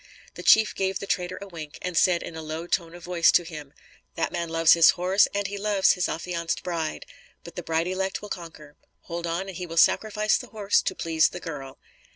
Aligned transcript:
The 0.33 0.41
chief 0.41 0.73
gave 0.73 0.97
the 0.97 1.05
trader 1.05 1.37
a 1.43 1.47
wink, 1.47 1.77
and 1.79 1.95
said 1.95 2.23
in 2.23 2.35
a 2.35 2.41
low 2.41 2.65
tone 2.65 2.95
of 2.95 3.03
voice 3.03 3.31
to 3.33 3.43
him: 3.43 3.71
"That 4.15 4.31
man 4.31 4.49
loves 4.49 4.73
his 4.73 4.89
horse 4.97 5.27
and 5.31 5.45
he 5.45 5.59
loves 5.59 5.91
his 5.91 6.09
affianced 6.09 6.63
bride, 6.63 7.05
but 7.43 7.55
the 7.55 7.61
bride 7.61 7.85
elect 7.85 8.19
will 8.19 8.29
conquer. 8.29 8.77
Hold 9.01 9.27
on 9.27 9.41
and 9.47 9.57
he 9.57 9.67
will 9.67 9.77
sacrifice 9.77 10.37
the 10.39 10.47
horse 10.47 10.81
to 10.81 10.95
please 10.95 11.29
the 11.29 11.39
girl. 11.39 11.77